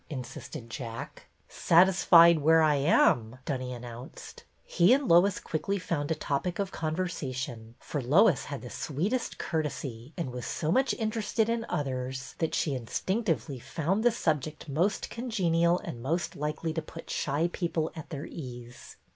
[0.09, 1.27] insisted Jack.
[1.47, 4.43] Satisfied where I am," Dunny announced.
[4.63, 9.37] He and Lois quickly found a topic of conversa tion, for Lois had the sweetest
[9.37, 15.11] courtesy and was so much interested in others that she instinctively found the subject most
[15.11, 18.95] congenial and most likely to put shy people at their ease.